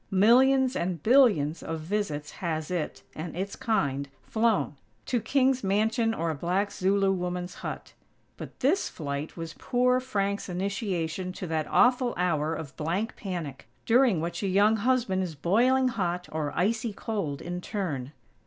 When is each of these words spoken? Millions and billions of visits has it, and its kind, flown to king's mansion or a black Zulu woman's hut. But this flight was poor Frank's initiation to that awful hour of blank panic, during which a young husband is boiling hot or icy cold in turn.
Millions 0.09 0.75
and 0.75 1.03
billions 1.03 1.61
of 1.61 1.79
visits 1.79 2.31
has 2.31 2.71
it, 2.71 3.03
and 3.13 3.37
its 3.37 3.55
kind, 3.55 4.09
flown 4.23 4.75
to 5.05 5.21
king's 5.21 5.63
mansion 5.63 6.11
or 6.11 6.31
a 6.31 6.33
black 6.33 6.71
Zulu 6.71 7.11
woman's 7.11 7.53
hut. 7.61 7.93
But 8.35 8.61
this 8.61 8.89
flight 8.89 9.37
was 9.37 9.53
poor 9.59 9.99
Frank's 9.99 10.49
initiation 10.49 11.33
to 11.33 11.45
that 11.45 11.67
awful 11.69 12.15
hour 12.17 12.55
of 12.55 12.75
blank 12.75 13.15
panic, 13.15 13.67
during 13.85 14.19
which 14.19 14.41
a 14.41 14.47
young 14.47 14.77
husband 14.77 15.21
is 15.21 15.35
boiling 15.35 15.89
hot 15.89 16.27
or 16.31 16.51
icy 16.55 16.93
cold 16.93 17.39
in 17.39 17.61
turn. 17.61 18.11